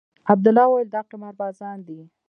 [0.31, 1.99] عبدالله وويل دا قمار بازان دي.